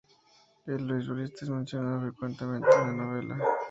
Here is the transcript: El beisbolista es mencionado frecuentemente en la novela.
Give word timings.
El 0.65 0.87
beisbolista 0.87 1.45
es 1.45 1.51
mencionado 1.51 2.01
frecuentemente 2.01 2.67
en 2.73 2.87
la 2.87 2.91
novela. 3.05 3.47